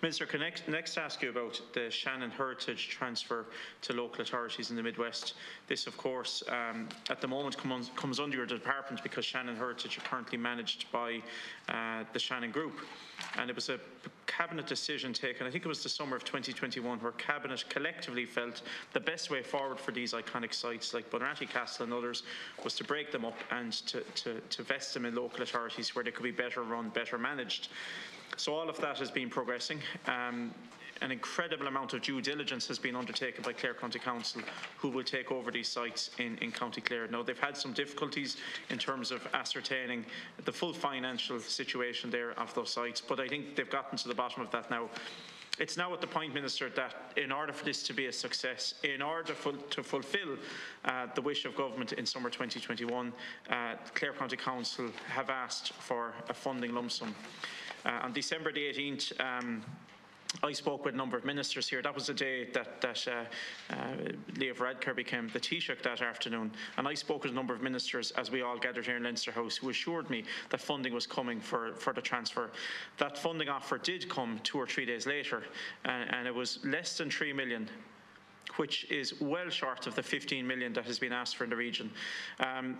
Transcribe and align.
Minister, 0.00 0.26
can 0.26 0.38
next, 0.38 0.68
next 0.68 0.96
ask 0.96 1.22
you 1.22 1.30
about 1.30 1.60
the 1.74 1.90
Shannon 1.90 2.30
Heritage 2.30 2.88
transfer 2.88 3.46
to 3.82 3.92
local 3.92 4.22
authorities 4.22 4.70
in 4.70 4.76
the 4.76 4.82
Midwest. 4.82 5.34
This, 5.66 5.88
of 5.88 5.96
course, 5.96 6.44
um, 6.46 6.88
at 7.10 7.20
the 7.20 7.26
moment 7.26 7.56
comes, 7.56 8.20
under 8.20 8.36
your 8.36 8.46
department 8.46 9.02
because 9.02 9.24
Shannon 9.24 9.56
Heritage 9.56 9.98
are 9.98 10.02
currently 10.02 10.38
managed 10.38 10.86
by 10.92 11.20
uh, 11.68 12.04
the 12.12 12.18
Shannon 12.20 12.52
Group. 12.52 12.78
And 13.38 13.50
it 13.50 13.56
was 13.56 13.70
a 13.70 13.80
cabinet 14.28 14.68
decision 14.68 15.12
taken, 15.12 15.48
I 15.48 15.50
think 15.50 15.64
it 15.64 15.68
was 15.68 15.82
the 15.82 15.88
summer 15.88 16.14
of 16.14 16.22
2021, 16.22 17.00
where 17.00 17.10
cabinet 17.12 17.64
collectively 17.68 18.24
felt 18.24 18.62
the 18.92 19.00
best 19.00 19.32
way 19.32 19.42
forward 19.42 19.80
for 19.80 19.90
these 19.90 20.12
iconic 20.12 20.54
sites 20.54 20.94
like 20.94 21.10
Bunratty 21.10 21.50
Castle 21.50 21.82
and 21.82 21.92
others 21.92 22.22
was 22.62 22.74
to 22.76 22.84
break 22.84 23.10
them 23.10 23.24
up 23.24 23.34
and 23.50 23.72
to, 23.72 24.02
to, 24.02 24.40
to 24.40 24.62
vest 24.62 24.94
them 24.94 25.06
in 25.06 25.16
local 25.16 25.42
authorities 25.42 25.96
where 25.96 26.04
they 26.04 26.12
could 26.12 26.22
be 26.22 26.30
better 26.30 26.62
run, 26.62 26.88
better 26.90 27.18
managed. 27.18 27.70
So 28.36 28.54
all 28.54 28.68
of 28.68 28.80
that 28.80 28.98
has 28.98 29.10
been 29.10 29.30
progressing. 29.30 29.80
Um, 30.06 30.54
an 31.00 31.12
incredible 31.12 31.66
amount 31.68 31.92
of 31.92 32.02
due 32.02 32.20
diligence 32.20 32.66
has 32.66 32.78
been 32.78 32.96
undertaken 32.96 33.42
by 33.42 33.52
Clare 33.52 33.74
County 33.74 33.98
Council, 33.98 34.42
who 34.78 34.88
will 34.88 35.04
take 35.04 35.30
over 35.30 35.50
these 35.50 35.68
sites 35.68 36.10
in, 36.18 36.36
in 36.38 36.50
County 36.50 36.80
Clare. 36.80 37.06
Now, 37.08 37.22
they've 37.22 37.38
had 37.38 37.56
some 37.56 37.72
difficulties 37.72 38.36
in 38.70 38.78
terms 38.78 39.10
of 39.10 39.26
ascertaining 39.32 40.04
the 40.44 40.52
full 40.52 40.72
financial 40.72 41.38
situation 41.40 42.10
there 42.10 42.32
of 42.32 42.52
those 42.54 42.70
sites, 42.70 43.00
but 43.00 43.20
I 43.20 43.28
think 43.28 43.54
they've 43.54 43.70
gotten 43.70 43.96
to 43.98 44.08
the 44.08 44.14
bottom 44.14 44.42
of 44.42 44.50
that 44.50 44.70
now. 44.70 44.88
It's 45.58 45.76
now 45.76 45.92
at 45.92 46.00
the 46.00 46.06
point, 46.06 46.32
Minister, 46.34 46.70
that 46.70 46.94
in 47.16 47.32
order 47.32 47.52
for 47.52 47.64
this 47.64 47.82
to 47.84 47.92
be 47.92 48.06
a 48.06 48.12
success, 48.12 48.74
in 48.84 49.02
order 49.02 49.34
to 49.70 49.82
fulfil 49.82 50.36
uh, 50.84 51.06
the 51.16 51.20
wish 51.20 51.44
of 51.46 51.56
government 51.56 51.92
in 51.94 52.06
summer 52.06 52.30
2021, 52.30 53.12
uh, 53.50 53.74
Clare 53.94 54.12
County 54.12 54.36
Council 54.36 54.88
have 55.08 55.30
asked 55.30 55.72
for 55.72 56.14
a 56.28 56.34
funding 56.34 56.74
lump 56.74 56.92
sum. 56.92 57.12
Uh, 57.84 58.00
on 58.02 58.12
December 58.12 58.52
the 58.52 58.60
18th, 58.60 59.20
um, 59.20 59.64
I 60.42 60.52
spoke 60.52 60.84
with 60.84 60.94
a 60.94 60.96
number 60.96 61.16
of 61.16 61.24
ministers 61.24 61.68
here. 61.68 61.80
That 61.80 61.94
was 61.94 62.06
the 62.06 62.14
day 62.14 62.48
that, 62.52 62.80
that 62.82 63.08
uh, 63.08 63.74
uh, 63.74 63.76
Leo 64.36 64.54
became 64.94 65.28
the 65.32 65.40
Taoiseach 65.40 65.82
that 65.82 66.02
afternoon. 66.02 66.52
And 66.76 66.86
I 66.86 66.94
spoke 66.94 67.22
with 67.22 67.32
a 67.32 67.34
number 67.34 67.54
of 67.54 67.62
ministers 67.62 68.10
as 68.12 68.30
we 68.30 68.42
all 68.42 68.58
gathered 68.58 68.84
here 68.84 68.96
in 68.96 69.04
Leinster 69.04 69.32
House 69.32 69.56
who 69.56 69.70
assured 69.70 70.10
me 70.10 70.24
that 70.50 70.60
funding 70.60 70.92
was 70.92 71.06
coming 71.06 71.40
for, 71.40 71.72
for 71.74 71.94
the 71.94 72.02
transfer. 72.02 72.50
That 72.98 73.16
funding 73.16 73.48
offer 73.48 73.78
did 73.78 74.08
come 74.08 74.38
two 74.44 74.58
or 74.58 74.66
three 74.66 74.84
days 74.84 75.06
later, 75.06 75.44
uh, 75.86 75.88
and 75.88 76.26
it 76.26 76.34
was 76.34 76.58
less 76.64 76.98
than 76.98 77.10
3 77.10 77.32
million 77.32 77.68
which 78.56 78.90
is 78.90 79.20
well 79.20 79.50
short 79.50 79.86
of 79.86 79.94
the 79.94 80.02
15 80.02 80.46
million 80.46 80.72
that 80.72 80.84
has 80.84 80.98
been 80.98 81.12
asked 81.12 81.36
for 81.36 81.44
in 81.44 81.50
the 81.50 81.56
region. 81.56 81.90
Um, 82.40 82.78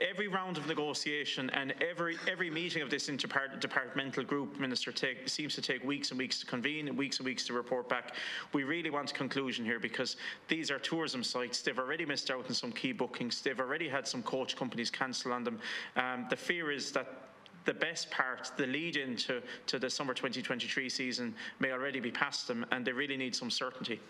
every 0.00 0.28
round 0.28 0.56
of 0.56 0.66
negotiation 0.66 1.50
and 1.50 1.74
every 1.80 2.16
every 2.30 2.50
meeting 2.50 2.82
of 2.82 2.90
this 2.90 3.08
interdepartmental 3.08 4.26
group, 4.26 4.58
Minister, 4.58 4.92
take, 4.92 5.28
seems 5.28 5.54
to 5.54 5.62
take 5.62 5.84
weeks 5.84 6.10
and 6.10 6.18
weeks 6.18 6.40
to 6.40 6.46
convene 6.46 6.88
and 6.88 6.96
weeks 6.96 7.18
and 7.18 7.26
weeks 7.26 7.46
to 7.46 7.52
report 7.52 7.88
back. 7.88 8.14
We 8.52 8.64
really 8.64 8.90
want 8.90 9.10
a 9.10 9.14
conclusion 9.14 9.64
here 9.64 9.78
because 9.78 10.16
these 10.48 10.70
are 10.70 10.78
tourism 10.78 11.22
sites. 11.22 11.62
They've 11.62 11.78
already 11.78 12.06
missed 12.06 12.30
out 12.30 12.46
on 12.46 12.54
some 12.54 12.72
key 12.72 12.92
bookings. 12.92 13.40
They've 13.40 13.60
already 13.60 13.88
had 13.88 14.06
some 14.06 14.22
coach 14.22 14.56
companies 14.56 14.90
cancel 14.90 15.32
on 15.32 15.44
them. 15.44 15.58
Um, 15.96 16.26
the 16.30 16.36
fear 16.36 16.70
is 16.70 16.92
that 16.92 17.06
the 17.66 17.74
best 17.74 18.10
part, 18.10 18.50
the 18.56 18.66
lead 18.66 18.96
into 18.96 19.42
to 19.66 19.78
the 19.78 19.90
summer 19.90 20.14
2023 20.14 20.88
season 20.88 21.34
may 21.58 21.72
already 21.72 22.00
be 22.00 22.10
past 22.10 22.48
them 22.48 22.64
and 22.72 22.86
they 22.86 22.92
really 22.92 23.16
need 23.16 23.36
some 23.36 23.50
certainty. 23.50 24.00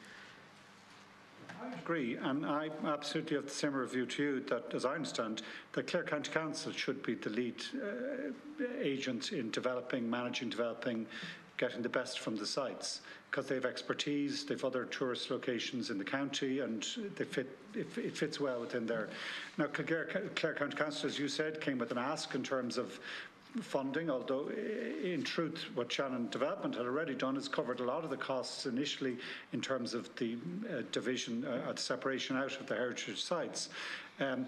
I 1.62 1.78
agree, 1.78 2.16
and 2.16 2.47
I 2.47 2.70
absolutely 2.84 3.36
have 3.36 3.47
the 3.47 3.50
same 3.50 3.75
review 3.75 4.06
to 4.06 4.22
you 4.22 4.41
that, 4.48 4.72
as 4.72 4.84
I 4.84 4.94
understand, 4.94 5.42
the 5.72 5.83
Clare 5.83 6.05
County 6.05 6.30
Council 6.30 6.72
should 6.72 7.02
be 7.02 7.14
the 7.14 7.30
lead 7.30 7.62
uh, 7.75 8.64
agent 8.80 9.33
in 9.33 9.50
developing, 9.50 10.08
managing, 10.08 10.48
developing, 10.48 11.06
getting 11.58 11.83
the 11.83 11.89
best 11.89 12.20
from 12.20 12.36
the 12.36 12.47
sites 12.47 13.02
because 13.30 13.47
they 13.47 13.55
have 13.55 13.64
expertise, 13.64 14.44
they 14.44 14.55
have 14.55 14.64
other 14.64 14.86
tourist 14.86 15.30
locations 15.30 15.91
in 15.91 15.98
the 15.98 16.05
county, 16.05 16.61
and 16.61 16.84
they 17.14 17.25
fit, 17.25 17.56
it, 17.74 17.86
it 17.97 18.17
fits 18.17 18.41
well 18.41 18.61
within 18.61 18.86
there. 18.86 19.08
Now, 19.57 19.67
Clare, 19.67 20.30
Clare 20.34 20.55
County 20.55 20.74
Council, 20.74 21.08
as 21.08 21.18
you 21.18 21.29
said, 21.29 21.61
came 21.61 21.79
with 21.79 21.92
an 21.92 21.98
ask 21.98 22.34
in 22.34 22.42
terms 22.42 22.77
of 22.77 22.98
funding, 23.61 24.11
although 24.11 24.48
in 25.02 25.22
truth 25.22 25.64
what 25.74 25.90
Shannon 25.90 26.28
Development 26.30 26.74
had 26.74 26.86
already 26.86 27.14
done 27.14 27.36
is 27.36 27.48
covered 27.48 27.80
a 27.80 27.84
lot 27.84 28.05
of 28.05 28.11
the 28.11 28.16
costs 28.16 28.66
initially 28.66 29.16
in 29.52 29.61
terms 29.61 29.94
of 29.94 30.14
the 30.16 30.36
uh, 30.68 30.83
division, 30.92 31.44
uh, 31.44 31.72
the 31.72 31.80
separation 31.80 32.36
out 32.36 32.58
of 32.60 32.66
the 32.66 32.74
heritage 32.74 33.22
sites. 33.22 33.68
Um, 34.20 34.46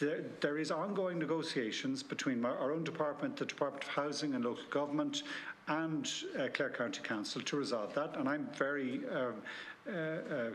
there, 0.00 0.24
there 0.40 0.58
is 0.58 0.70
ongoing 0.70 1.18
negotiations 1.18 2.02
between 2.02 2.44
our 2.44 2.72
own 2.72 2.82
department, 2.82 3.36
the 3.36 3.46
Department 3.46 3.84
of 3.84 3.90
Housing 3.90 4.34
and 4.34 4.44
Local 4.44 4.64
Government 4.70 5.22
and 5.68 6.10
uh, 6.38 6.48
Clare 6.52 6.70
County 6.70 7.00
Council 7.02 7.40
to 7.40 7.56
resolve 7.56 7.94
that 7.94 8.16
and 8.16 8.28
I'm 8.28 8.48
very 8.56 9.00
uh, 9.10 9.30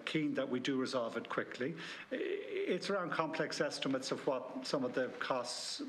keen 0.06 0.34
that 0.34 0.48
we 0.50 0.60
do 0.60 0.78
resolve 0.78 1.18
it 1.18 1.30
quickly. 1.30 1.76
It's 2.12 2.90
around 2.90 3.12
complex 3.12 3.62
estimates 3.62 4.12
of 4.12 4.26
what 4.28 4.44
some 4.64 4.84
of 4.84 4.94
the 4.94 5.08
costs 5.20 5.82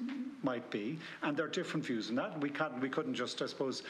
might 0.43 0.69
be, 0.71 0.99
and 1.23 1.37
there 1.37 1.47
are 1.47 1.51
different 1.51 1.85
views 1.85 2.09
on 2.11 2.17
that. 2.17 2.41
We 2.41 2.51
can't, 2.51 2.81
we 2.81 2.89
couldn't 2.89 3.15
just, 3.15 3.41
I 3.43 3.47
suppose, 3.47 3.83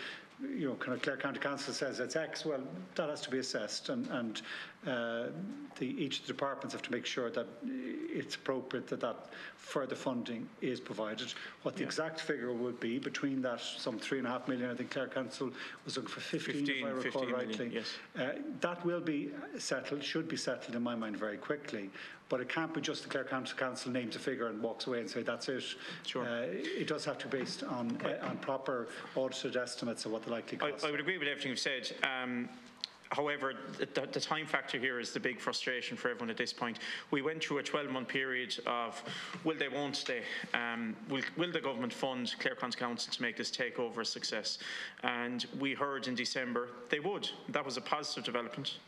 you 0.43 0.69
know, 0.69 0.75
kind 0.75 0.95
of 0.95 1.03
Clare 1.03 1.17
County 1.17 1.39
Council 1.39 1.75
says 1.75 2.01
it's 2.01 2.17
X, 2.17 2.45
well, 2.45 2.61
that 2.95 3.11
has 3.11 3.21
to 3.23 3.31
be 3.31 3.39
assessed, 3.39 3.89
and, 3.91 4.07
and 4.09 4.43
uh, 4.87 5.27
the, 5.79 5.87
each 6.03 6.21
of 6.21 6.27
the 6.27 6.33
departments 6.33 6.73
have 6.73 6.83
to 6.83 6.91
make 6.91 7.05
sure 7.05 7.31
that 7.31 7.47
it's 7.65 8.37
appropriate 8.37 8.87
that 8.89 9.01
that 9.01 9.27
further 9.57 9.95
funding 9.95 10.49
is 10.63 10.81
provided. 10.81 11.33
What 11.63 11.75
the 11.75 11.83
yeah. 11.83 11.87
exact 11.87 12.21
figure 12.21 12.53
would 12.53 12.81
be 12.81 12.99
between 12.99 13.43
that, 13.43 13.61
some 13.61 13.99
three 13.99 14.19
and 14.19 14.27
a 14.27 14.31
half 14.31 14.49
million, 14.49 14.71
I 14.71 14.75
think 14.75 14.91
Clare 14.91 15.09
Council 15.09 15.51
was 15.85 15.97
looking 15.97 16.11
for 16.11 16.21
15, 16.21 16.67
15 16.67 16.77
if 16.77 16.85
I 16.85 16.89
recall 16.91 17.27
rightly. 17.27 17.57
Million, 17.57 17.73
yes. 17.73 17.87
Uh, 18.19 18.41
that 18.61 18.85
will 18.85 19.01
be 19.01 19.31
settled, 19.59 20.03
should 20.03 20.29
be 20.29 20.37
settled 20.37 20.77
in 20.77 20.83
my 20.83 20.95
mind 20.95 21.17
very 21.17 21.37
quickly 21.37 21.91
but 22.31 22.41
it 22.41 22.49
can't 22.49 22.73
be 22.73 22.81
just 22.81 23.03
the 23.03 23.09
Clare 23.11 23.25
County 23.25 23.53
Council 23.57 23.91
names 23.91 24.17
a 24.17 24.19
figure 24.19 24.47
and 24.47 24.63
walks 24.63 24.87
away 24.87 25.01
and 25.01 25.11
say 25.11 25.23
that's 25.23 25.49
it. 25.49 25.65
Sure. 26.07 26.23
Uh, 26.23 26.47
it 26.47 26.87
does 26.87 27.05
have 27.05 27.19
to 27.19 27.27
be 27.27 27.41
based 27.41 27.65
on 27.65 27.99
uh, 28.05 28.25
on 28.27 28.39
proper 28.39 28.89
audited 29.17 29.57
estimates 29.57 30.07
of 30.07 30.13
what 30.13 30.23
the 30.23 30.31
likely 30.31 30.57
cost. 30.57 30.85
I, 30.85 30.89
I 30.89 30.91
would 30.93 31.01
agree 31.01 31.19
with 31.19 31.29
everything 31.29 31.51
you've 31.51 31.59
said. 31.59 31.93
Um, 32.03 32.49
However, 33.13 33.55
the, 33.77 34.07
the, 34.13 34.21
time 34.21 34.47
factor 34.47 34.79
here 34.79 35.01
is 35.01 35.11
the 35.11 35.19
big 35.19 35.41
frustration 35.41 35.97
for 35.97 36.11
everyone 36.11 36.31
at 36.31 36.37
this 36.37 36.53
point. 36.53 36.79
We 37.11 37.23
went 37.23 37.43
through 37.43 37.59
a 37.59 37.63
12-month 37.65 38.07
period 38.07 38.57
of 38.69 39.03
will 39.43 39.57
they, 39.59 39.67
won't 39.67 40.05
they? 40.07 40.23
Um, 40.57 40.95
will, 41.09 41.23
will, 41.37 41.51
the 41.51 41.61
government 41.61 41.93
fund 41.93 42.33
Clare 42.39 42.55
County 42.55 42.79
Council 42.79 43.13
to 43.13 43.21
make 43.21 43.37
this 43.37 43.51
takeover 43.51 44.03
a 44.03 44.05
success? 44.05 44.59
And 45.03 45.45
we 45.59 45.75
heard 45.75 46.07
in 46.07 46.15
December 46.15 46.69
they 46.89 47.01
would. 47.01 47.29
That 47.49 47.65
was 47.65 47.77
a 47.77 47.81
positive 47.81 48.23
development. 48.23 48.79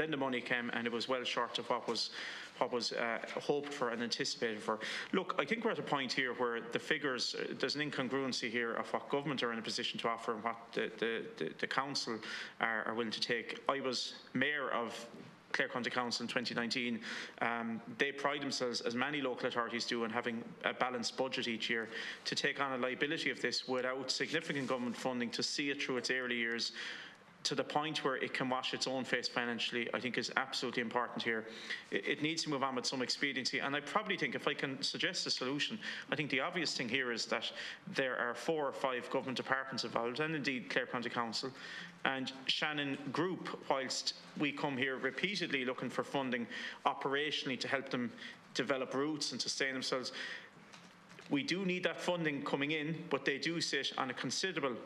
Then 0.00 0.10
the 0.10 0.16
money 0.16 0.40
came 0.40 0.70
and 0.72 0.86
it 0.86 0.92
was 0.92 1.08
well 1.08 1.22
short 1.24 1.58
of 1.58 1.68
what 1.68 1.86
was 1.86 2.08
what 2.56 2.72
was 2.72 2.92
uh, 2.92 3.18
hoped 3.38 3.70
for 3.70 3.90
and 3.90 4.02
anticipated 4.02 4.62
for. 4.62 4.78
Look, 5.12 5.34
I 5.38 5.44
think 5.44 5.62
we're 5.62 5.72
at 5.72 5.78
a 5.78 5.82
point 5.82 6.10
here 6.10 6.32
where 6.34 6.60
the 6.72 6.78
figures, 6.78 7.34
uh, 7.34 7.54
there's 7.58 7.74
an 7.74 7.90
incongruency 7.90 8.50
here 8.50 8.74
of 8.74 8.90
what 8.94 9.08
government 9.10 9.42
are 9.42 9.52
in 9.52 9.58
a 9.58 9.62
position 9.62 9.98
to 10.00 10.08
offer 10.08 10.32
and 10.32 10.44
what 10.44 10.56
the, 10.72 10.90
the, 10.98 11.22
the, 11.36 11.52
the 11.58 11.66
council 11.66 12.18
are, 12.60 12.84
are 12.84 12.94
willing 12.94 13.10
to 13.10 13.20
take. 13.20 13.60
I 13.68 13.80
was 13.80 14.14
mayor 14.32 14.70
of 14.70 15.06
Clare 15.52 15.68
County 15.68 15.90
Council 15.90 16.22
in 16.22 16.28
2019, 16.28 17.00
um, 17.42 17.80
they 17.98 18.12
pride 18.12 18.40
themselves, 18.40 18.80
as 18.82 18.94
many 18.94 19.20
local 19.20 19.48
authorities 19.48 19.84
do, 19.84 20.04
in 20.04 20.10
having 20.10 20.44
a 20.64 20.72
balanced 20.72 21.16
budget 21.16 21.48
each 21.48 21.68
year 21.68 21.88
to 22.24 22.34
take 22.34 22.60
on 22.60 22.72
a 22.72 22.76
liability 22.76 23.30
of 23.30 23.40
this 23.42 23.66
without 23.66 24.10
significant 24.10 24.68
government 24.68 24.96
funding 24.96 25.28
to 25.30 25.42
see 25.42 25.70
it 25.70 25.82
through 25.82 25.96
its 25.96 26.10
early 26.10 26.36
years 26.36 26.72
to 27.42 27.54
the 27.54 27.64
point 27.64 28.04
where 28.04 28.16
it 28.16 28.34
can 28.34 28.48
wash 28.48 28.74
its 28.74 28.86
own 28.86 29.04
face 29.04 29.26
financially, 29.26 29.88
I 29.94 30.00
think 30.00 30.18
is 30.18 30.30
absolutely 30.36 30.82
important 30.82 31.22
here. 31.22 31.46
It, 31.90 32.20
needs 32.22 32.42
to 32.44 32.50
move 32.50 32.62
on 32.62 32.74
with 32.74 32.84
some 32.84 33.00
expediency. 33.00 33.60
And 33.60 33.74
I 33.74 33.80
probably 33.80 34.16
think 34.16 34.34
if 34.34 34.46
I 34.46 34.52
can 34.52 34.80
suggest 34.82 35.26
a 35.26 35.30
solution, 35.30 35.78
I 36.12 36.16
think 36.16 36.30
the 36.30 36.40
obvious 36.40 36.76
thing 36.76 36.88
here 36.88 37.12
is 37.12 37.24
that 37.26 37.50
there 37.94 38.18
are 38.18 38.34
four 38.34 38.66
or 38.66 38.72
five 38.72 39.08
government 39.10 39.38
departments 39.38 39.84
involved, 39.84 40.20
and 40.20 40.34
indeed 40.34 40.68
Clare 40.68 40.86
County 40.86 41.08
Council, 41.08 41.50
and 42.04 42.30
Shannon 42.46 42.98
Group, 43.12 43.48
whilst 43.70 44.14
we 44.38 44.52
come 44.52 44.76
here 44.76 44.96
repeatedly 44.98 45.64
looking 45.64 45.90
for 45.90 46.04
funding 46.04 46.46
operationally 46.84 47.58
to 47.60 47.68
help 47.68 47.88
them 47.88 48.12
develop 48.54 48.94
routes 48.94 49.32
and 49.32 49.40
sustain 49.40 49.72
themselves, 49.72 50.12
we 51.30 51.42
do 51.42 51.64
need 51.64 51.84
that 51.84 52.00
funding 52.00 52.42
coming 52.42 52.72
in, 52.72 53.02
but 53.08 53.24
they 53.24 53.38
do 53.38 53.60
sit 53.60 53.92
on 53.96 54.10
a 54.10 54.14
considerable 54.14 54.76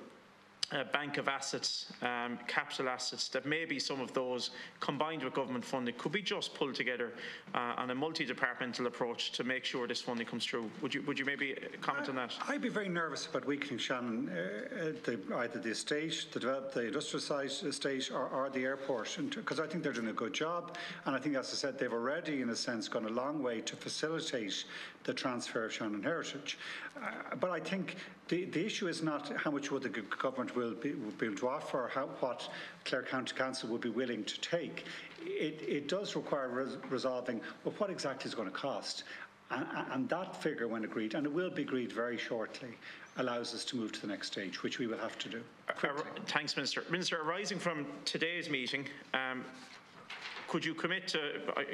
uh, 0.72 0.84
bank 0.92 1.18
of 1.18 1.28
assets, 1.28 1.86
um, 2.02 2.38
capital 2.46 2.88
assets, 2.88 3.28
that 3.28 3.46
maybe 3.46 3.78
some 3.78 4.00
of 4.00 4.12
those 4.12 4.50
combined 4.80 5.22
with 5.22 5.34
government 5.34 5.64
funding 5.64 5.94
could 5.98 6.12
be 6.12 6.22
just 6.22 6.54
pulled 6.54 6.74
together 6.74 7.12
uh, 7.54 7.74
on 7.76 7.90
a 7.90 7.94
multi-departmental 7.94 8.86
approach 8.86 9.32
to 9.32 9.44
make 9.44 9.64
sure 9.64 9.86
this 9.86 10.00
funding 10.00 10.26
comes 10.26 10.44
through. 10.44 10.70
Would 10.82 10.94
you 10.94 11.02
would 11.02 11.18
you 11.18 11.24
maybe 11.24 11.56
comment 11.80 12.06
I, 12.06 12.10
on 12.10 12.16
that? 12.16 12.34
I'd 12.48 12.62
be 12.62 12.68
very 12.68 12.88
nervous 12.88 13.26
about 13.26 13.44
weakening 13.46 13.78
Shannon, 13.78 14.30
uh, 14.30 14.34
uh 14.34 14.92
the, 15.04 15.20
either 15.36 15.58
the 15.58 15.70
estate, 15.70 16.26
the, 16.32 16.40
develop, 16.40 16.72
the 16.72 16.86
industrial 16.86 17.20
site 17.20 17.62
estate, 17.62 18.10
or, 18.12 18.28
or 18.28 18.50
the 18.50 18.64
airport, 18.64 19.16
because 19.30 19.60
I 19.60 19.66
think 19.66 19.84
they're 19.84 19.92
doing 19.92 20.08
a 20.08 20.12
good 20.12 20.32
job, 20.32 20.76
and 21.04 21.14
I 21.14 21.18
think, 21.18 21.36
as 21.36 21.50
I 21.52 21.56
said, 21.56 21.78
they've 21.78 21.92
already, 21.92 22.40
in 22.40 22.50
a 22.50 22.56
sense, 22.56 22.88
gone 22.88 23.04
a 23.04 23.10
long 23.10 23.42
way 23.42 23.60
to 23.60 23.76
facilitate 23.76 24.64
the 25.04 25.12
transfer 25.12 25.64
of 25.64 25.72
Shannon 25.72 26.02
heritage. 26.02 26.58
Uh, 26.96 27.36
but 27.38 27.50
I 27.50 27.60
think 27.60 27.96
the, 28.28 28.46
the 28.46 28.64
issue 28.64 28.88
is 28.88 29.02
not 29.02 29.30
how 29.36 29.50
much 29.50 29.70
would 29.70 29.82
the 29.82 29.88
government 29.88 30.56
will 30.56 30.63
will 30.64 30.74
be, 30.74 30.94
will 30.94 31.10
be 31.12 31.26
able 31.26 31.36
to 31.36 31.48
offer, 31.48 31.90
how, 31.92 32.06
what 32.20 32.48
Clare 32.84 33.02
County 33.02 33.34
Council 33.34 33.68
would 33.70 33.80
be 33.80 33.90
willing 33.90 34.24
to 34.24 34.40
take. 34.40 34.84
It, 35.22 35.62
it 35.66 35.88
does 35.88 36.16
require 36.16 36.48
res- 36.48 36.76
resolving, 36.90 37.40
well, 37.64 37.74
what 37.78 37.90
exactly 37.90 38.28
is 38.28 38.34
going 38.34 38.48
to 38.48 38.54
cost? 38.54 39.04
And, 39.50 39.66
and 39.92 40.08
that 40.08 40.42
figure, 40.42 40.68
when 40.68 40.84
agreed, 40.84 41.14
and 41.14 41.26
it 41.26 41.32
will 41.32 41.50
be 41.50 41.62
agreed 41.62 41.92
very 41.92 42.16
shortly, 42.16 42.70
allows 43.18 43.54
us 43.54 43.64
to 43.66 43.76
move 43.76 43.92
to 43.92 44.00
the 44.00 44.06
next 44.06 44.28
stage, 44.28 44.62
which 44.62 44.78
we 44.78 44.86
will 44.86 44.98
have 44.98 45.18
to 45.18 45.28
do. 45.28 45.40
Thanks, 46.26 46.56
Minister. 46.56 46.84
Minister, 46.90 47.20
arising 47.20 47.58
from 47.58 47.86
today's 48.04 48.50
meeting, 48.50 48.86
um, 49.12 49.44
could 50.54 50.64
you 50.64 50.72
commit 50.72 51.08
to, 51.08 51.18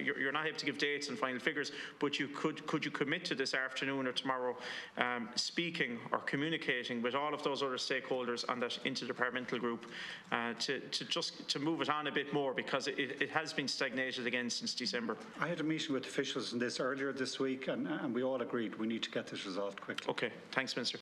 you're 0.03 0.19
you're 0.19 0.33
not 0.33 0.47
able 0.47 0.57
to 0.57 0.65
give 0.65 0.79
dates 0.79 1.11
and 1.11 1.19
final 1.19 1.39
figures, 1.39 1.71
but 1.99 2.19
you 2.19 2.27
could, 2.29 2.67
could 2.67 2.83
you 2.83 2.91
commit 2.91 3.27
to 3.27 3.35
this 3.35 3.53
afternoon 3.53 4.07
or 4.07 4.13
tomorrow, 4.13 4.57
um, 4.97 5.29
speaking 5.35 5.99
or 6.13 6.21
communicating 6.21 7.03
with 7.03 7.15
all 7.15 7.35
of 7.35 7.43
those 7.43 7.63
other 7.63 7.77
stakeholders 7.77 8.49
on 8.49 8.59
that 8.59 8.79
interdepartmental 8.87 9.61
group 9.61 9.85
uh, 10.33 10.55
to, 10.59 10.81
to 10.81 11.05
just, 11.05 11.47
to 11.47 11.59
move 11.59 11.83
it 11.83 11.91
on 11.91 12.07
a 12.07 12.11
bit 12.11 12.33
more 12.33 12.55
because 12.55 12.89
it, 12.89 12.99
it 12.99 13.29
has 13.29 13.53
been 13.53 13.69
stagnated 13.69 14.27
again 14.27 14.49
since 14.49 14.73
December? 14.73 15.15
I 15.39 15.47
had 15.47 15.61
a 15.61 15.63
meeting 15.63 15.93
with 15.93 16.07
officials 16.07 16.55
on 16.55 16.59
this 16.59 16.81
earlier 16.81 17.13
this 17.13 17.39
week, 17.39 17.69
and, 17.69 17.87
and 17.87 18.15
we 18.15 18.23
all 18.23 18.41
agreed 18.41 18.77
we 18.77 18.87
need 18.87 19.03
to 19.03 19.11
get 19.11 19.27
this 19.27 19.45
resolved 19.45 19.79
quickly. 19.83 20.09
Okay, 20.09 20.31
thanks, 20.53 20.75
Minister. 20.75 20.99